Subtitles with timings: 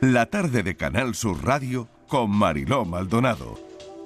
[0.00, 3.58] La tarde de Canal Sur Radio con Mariló Maldonado.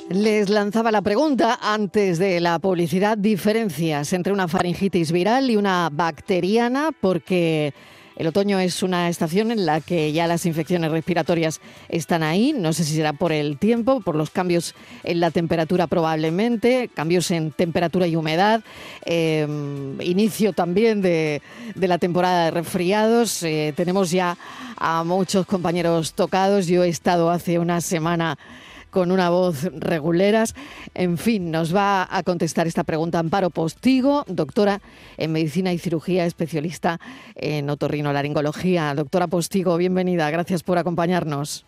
[0.09, 5.89] Les lanzaba la pregunta antes de la publicidad, diferencias entre una faringitis viral y una
[5.93, 7.73] bacteriana, porque
[8.21, 11.59] el otoño es una estación en la que ya las infecciones respiratorias
[11.89, 12.53] están ahí.
[12.53, 14.75] No sé si será por el tiempo, por los cambios
[15.05, 18.63] en la temperatura probablemente, cambios en temperatura y humedad,
[19.07, 21.41] em, inicio también de,
[21.77, 23.43] la temporada de resfriados.
[23.43, 24.37] Eh, tenemos ya
[24.77, 26.67] a muchos compañeros tocados.
[26.67, 28.37] Yo he estado hace una semana
[28.91, 30.55] con una voz reguleras.
[30.95, 34.81] En fin, nos va a contestar esta pregunta Amparo Postigo, doctora
[35.17, 37.01] en medicina y cirugía, especialista
[37.37, 38.95] en otorrinolaringología.
[38.95, 41.65] Doctora Postigo, bienvenida, gracias por acompañarnos.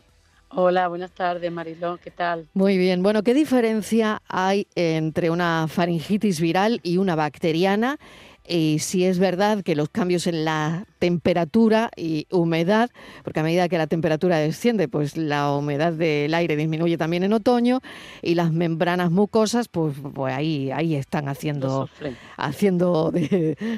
[0.54, 2.46] Hola, buenas tardes, Mariló, ¿qué tal?
[2.52, 3.02] Muy bien.
[3.02, 7.98] Bueno, ¿qué diferencia hay entre una faringitis viral y una bacteriana?
[8.46, 12.90] y si es verdad que los cambios en la temperatura y humedad,
[13.22, 17.32] porque a medida que la temperatura desciende, pues la humedad del aire disminuye también en
[17.32, 17.80] otoño
[18.20, 21.88] y las membranas mucosas, pues, pues ahí, ahí están haciendo,
[22.36, 23.12] haciendo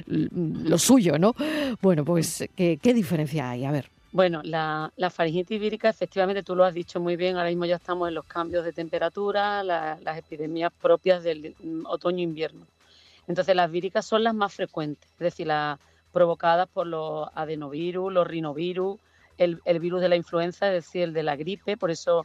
[0.06, 1.34] lo suyo, ¿no?
[1.82, 3.64] Bueno, pues ¿qué, diferencia hay?
[3.64, 3.93] A ver.
[4.14, 8.06] Bueno, la, faringitis vírica, efectivamente, tú lo has dicho muy bien, ahora mismo ya estamos
[8.06, 12.64] en los cambios de temperatura, las epidemias propias del mm, otoño-invierno.
[13.26, 15.80] Entonces las víricas son las más frecuentes, es decir, las
[16.12, 19.00] provocadas por los adenovirus, los rinovirus,
[19.36, 22.24] el, virus de la influenza, es decir, el de la gripe, por eso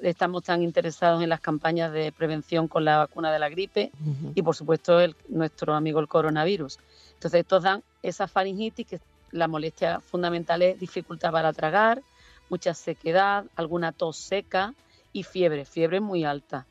[0.00, 3.92] estamos tan interesados en las campañas de prevención con la vacuna de la gripe
[4.34, 6.78] y por supuesto el, nuestro amigo el coronavirus.
[7.12, 8.98] Entonces estos dan esa faringitis que
[9.32, 12.02] la molestia fundamental es dificultad para tragar,
[12.48, 14.74] mucha sequedad, alguna tos seca
[15.12, 16.66] y fiebre, fiebre muy alta.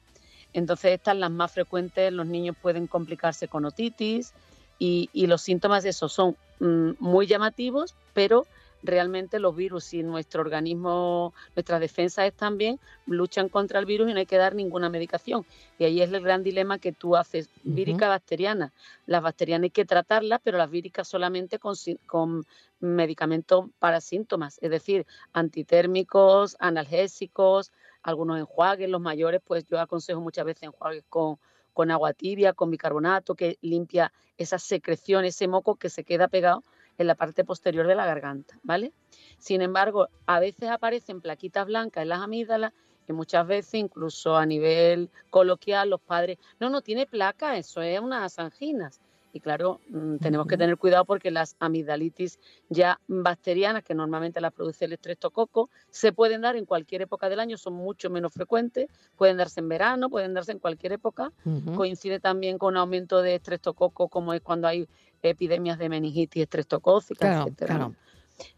[0.54, 4.34] Entonces estas las más frecuentes, los niños pueden complicarse con otitis
[4.80, 8.48] y, los síntomas de eso son mm, muy llamativos, pero
[8.84, 14.14] realmente los virus y nuestro organismo, nuestras defensas están bien, luchan contra el virus y
[14.14, 15.46] no hay que dar ninguna medicación.
[15.78, 18.74] Y ahí es el gran dilema que tú haces, vírica bacteriana.
[19.06, 21.76] Las bacterianas hay que tratarlas, pero las víricas solamente con,
[22.06, 22.46] con
[22.80, 27.72] medicamentos para síntomas, es decir, antitérmicos, analgésicos,
[28.04, 31.38] algunos enjuagues, los mayores, pues yo aconsejo muchas veces enjuagues con,
[31.74, 36.64] con agua tibia, con bicarbonato, que limpia esa secreción, ese moco que se queda pegado
[36.98, 38.94] en la parte posterior de la garganta, ¿vale?
[39.38, 42.74] Sin embargo, a veces aparecen plaquitas blancas en las amígdalas
[43.08, 48.00] y muchas veces, incluso a nivel coloquial, los padres, no, no tiene placa, eso es
[48.00, 49.02] unas anginas.
[49.34, 54.52] Y claro, mm, tenemos que tener cuidado porque las amigdalitis ya bacterianas, que normalmente las
[54.52, 58.90] produce el estreptococo, se pueden dar en cualquier época del año, son mucho menos frecuentes,
[59.16, 61.32] pueden darse en verano, pueden darse en cualquier época.
[61.76, 64.88] Coincide también con un aumento de estreptococo, como es cuando hay
[65.22, 67.94] epidemias de meningitis estreptocócica, etc.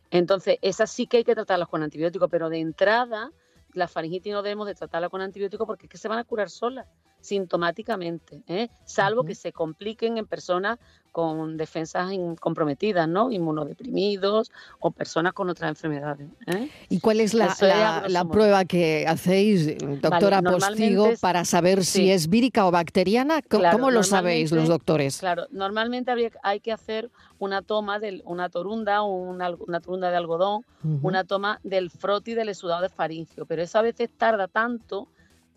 [0.09, 3.31] Entonces, esas sí que hay que tratarlas con antibióticos, pero de entrada,
[3.73, 6.49] la faringitis no debemos de tratarla con antibióticos porque es que se van a curar
[6.49, 6.87] solas
[7.23, 8.67] sintomáticamente, ¿eh?
[8.83, 10.77] salvo que se compliquen en personas
[11.13, 13.31] con defensas comprometidas, ¿no?
[13.31, 16.27] Inmunodeprimidos o personas con otras enfermedades.
[16.47, 16.69] ¿eh?
[16.89, 22.71] ¿Y cuál es la, prueba que hacéis, doctora Postigo, para saber si es vírica o
[22.71, 23.41] bacteriana?
[23.43, 25.19] ¿Cómo, lo sabéis los doctores?
[25.19, 30.65] Claro, normalmente hay que hacer una toma de una torunda, una, una torunda de algodón,
[31.01, 35.07] una toma del froti del exudado de faringio, pero eso a veces tarda tanto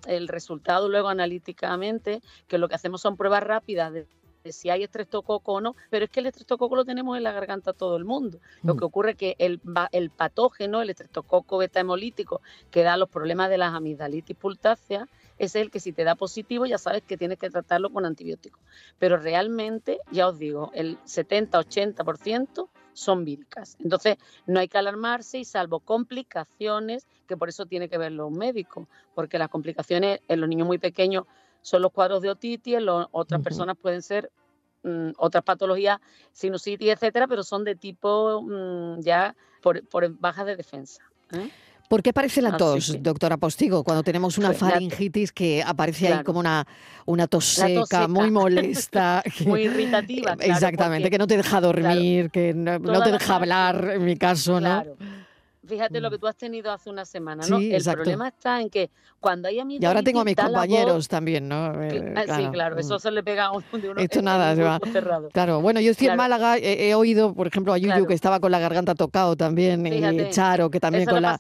[0.06, 4.06] el resultado luego analíticamente, que lo que hacemos son pruebas rápidas de,
[4.52, 7.72] si hay estreptococo o no, pero es que el estreptococo lo tenemos en la garganta
[7.72, 8.38] todo el mundo.
[8.62, 8.78] Lo mm.
[8.78, 9.60] que ocurre es que el,
[9.92, 12.40] el patógeno, el estreptococo beta hemolítico,
[12.70, 15.08] que da los problemas de las amigdalitis pultáceas,
[15.38, 18.60] es el que si te da positivo ya sabes que tienes que tratarlo con antibióticos.
[18.98, 23.76] Pero realmente, ya os digo, el 70-80% son víricas.
[23.78, 28.38] Entonces, no hay que alarmarse y salvo complicaciones, que por eso tiene que verlo un
[28.38, 31.24] médico, porque las complicaciones en los niños muy pequeños
[31.60, 34.30] son los cuadros de otitis, en otras personas pueden ser
[34.82, 35.98] mm, otras patologías,
[36.32, 39.82] sinusitis, etcétera, pero son de tipo mm, ya por,
[40.18, 41.02] bajas de defensa.
[41.32, 41.50] ¿eh?
[41.88, 46.41] ¿Por qué aparece la tos, doctora Postigo, cuando tenemos una faringitis que aparece ahí como
[46.41, 46.67] una,
[47.05, 49.23] una tos seca, muy molesta?
[49.44, 50.37] muy irritativa.
[50.41, 54.85] Exactamente, que no te deja dormir, que no, te deja hablar, en mi caso, ¿no?
[55.66, 56.12] Fíjate lo mm.
[56.12, 57.58] que tú has tenido hace una semana, ¿no?
[57.58, 58.90] el problema está en que
[59.20, 59.82] cuando hay amigos.
[59.82, 61.82] Y ahora tengo a mis compañeros también, ¿no?
[61.82, 63.00] Eh, ah, sí, claro, eso mm.
[63.00, 64.00] se le pega a uno de uno.
[64.00, 64.78] Esto nada, se va.
[65.32, 68.50] Claro, bueno, yo estoy en Málaga, he, oído, por ejemplo, a Yuyu que estaba con
[68.50, 71.38] la garganta tocado también, y Charo que también con la.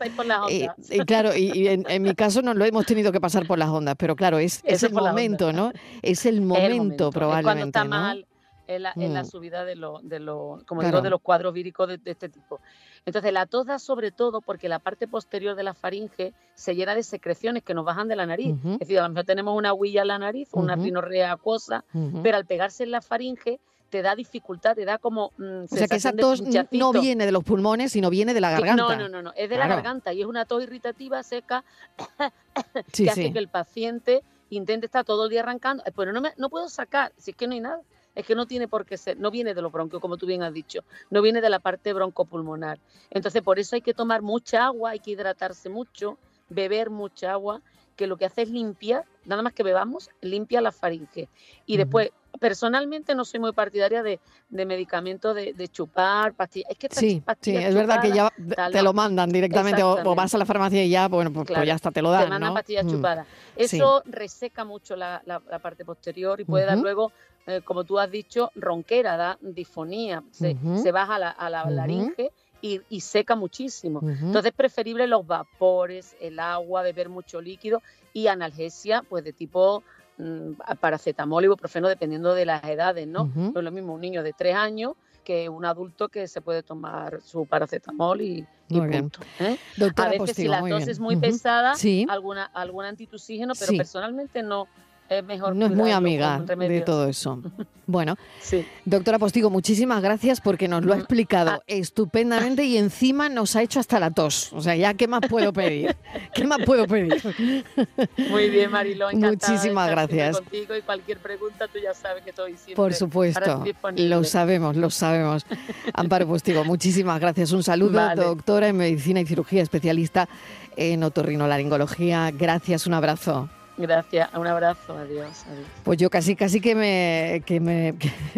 [0.48, 3.94] y, claro, y, en, mi caso no lo hemos tenido que pasar por las ondas,
[3.98, 5.72] pero claro, es, es el momento, ¿no?
[6.02, 7.44] Es el momento, probablemente.
[7.44, 8.26] cuando está mal
[8.66, 9.26] en la, en la Mm.
[9.26, 10.96] subida de los, de los, como Claro.
[10.98, 12.60] digo, de los cuadros víricos de, de este tipo.
[13.04, 16.94] Entonces, la tos da sobre todo porque la parte posterior de la faringe se llena
[16.94, 18.54] de secreciones que nos bajan de la nariz.
[18.74, 21.84] Es decir, a lo mejor tenemos una huilla en la nariz, una rinorrea acuosa,
[22.22, 25.86] pero al pegarse en la faringe te da dificultad, te da como mm, o sea
[25.86, 26.42] que esa tos
[26.72, 28.82] no viene de los pulmones, sino viene de la garganta.
[28.82, 29.68] No, no, no, no, es de Claro.
[29.70, 31.62] la garganta y es una tos irritativa, seca,
[32.92, 33.32] Sí, que hace sí.
[33.32, 35.82] que el paciente intente estar todo el día arrancando.
[35.86, 37.80] Eh, Pero no, me, no puedo sacar, si es que no hay nada.
[38.16, 40.42] Es que no tiene por qué ser, no viene de los bronquios, como tú bien
[40.42, 40.80] has dicho,
[41.10, 42.78] no viene de la parte broncopulmonar.
[43.10, 46.18] Entonces, por eso hay que tomar mucha agua, hay que hidratarse mucho,
[46.48, 47.60] beber mucha agua,
[47.94, 51.28] que lo que hace es limpiar, nada más que bebamos, limpia la faringe.
[51.66, 52.10] Y después,
[52.40, 56.70] personalmente no soy muy partidaria de, de medicamentos de, de chupar, pastillas.
[56.70, 59.82] Es que estas Sí, sí, pastillas es verdad que ya tal, te lo mandan directamente
[59.82, 62.10] o, o vas a la farmacia y ya, bueno, pues, pues ya hasta te lo
[62.10, 62.54] te dan, mandan ¿no?
[62.54, 62.90] pastillas Mm.
[62.90, 63.26] chupadas.
[63.56, 63.76] Sí.
[63.76, 67.12] Eso reseca mucho la, la- la parte posterior y puede dar luego,
[67.46, 71.70] eh, como tú has dicho, ronquera, da disfonía, se, se baja a la, a la
[71.70, 74.00] laringe y, y seca muchísimo.
[74.02, 77.82] Entonces es preferible los vapores, el agua, beber mucho líquido
[78.12, 79.82] y analgesia, pues de tipo
[80.18, 83.30] mm, paracetamol, ibuprofeno, dependiendo de las edades, ¿no?
[83.54, 87.20] Es lo mismo un niño de tres años que un adulto que se puede tomar
[87.20, 89.20] su paracetamol y, y punto.
[89.40, 89.56] ¿eh?
[89.76, 92.06] Doctora A veces Postigo, si la tos es muy pesada, Sí.
[92.08, 93.76] alguna, alguna antitusígeno, pero Sí.
[93.76, 94.68] personalmente no
[95.08, 95.54] es mejor.
[95.56, 97.40] No es muy amiga de todo eso.
[97.88, 98.66] Bueno, Sí.
[98.84, 100.98] doctora Postigo, muchísimas gracias porque nos lo ha Mm.
[100.98, 101.60] explicado Ah.
[101.68, 104.52] estupendamente y encima nos ha hecho hasta la tos.
[104.54, 105.94] O sea, ya, ¿qué más puedo pedir?
[106.34, 107.14] ¿Qué más puedo pedir?
[108.28, 109.06] Muy bien, Mariló.
[109.12, 110.36] Muchísimas gracias.
[110.40, 113.62] Contigo y cualquier pregunta tú ya sabes que estoy siempre Por supuesto,
[113.94, 115.46] lo sabemos, lo sabemos.
[115.94, 117.52] Amparo Postigo, muchísimas gracias.
[117.52, 118.20] Un saludo, Vale.
[118.20, 120.28] doctora en medicina y cirugía, especialista
[120.76, 122.32] en otorrinolaringología.
[122.32, 123.48] Gracias, un abrazo.
[123.78, 125.44] Gracias, un abrazo, adiós.
[125.50, 125.66] adiós.
[125.84, 127.94] Pues yo casi, casi que me, que me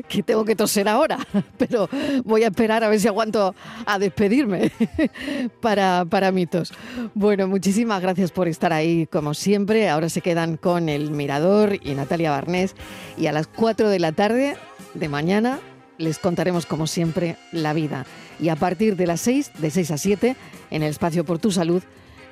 [0.09, 1.19] que, tengo que toser ahora,
[1.59, 1.89] pero
[2.25, 3.55] voy a esperar a ver si aguanto
[3.87, 4.73] a despedirme
[5.61, 6.73] para, para mitos.
[7.15, 9.89] Bueno, muchísimas gracias por estar ahí, como siempre.
[9.89, 12.75] Ahora se quedan con el Mirador y Natalia Barnés.
[13.17, 14.57] Y a las 4 de la tarde
[14.95, 15.61] de mañana
[15.99, 18.07] les contaremos, como siempre, la vida.
[18.41, 20.37] Y a partir de las 6, de 6 a 7,
[20.71, 21.83] en el espacio por tu salud,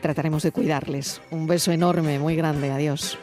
[0.06, 1.20] trataremos de cuidarles.
[1.32, 2.70] Un beso enorme, muy grande.
[2.70, 3.14] Adiós.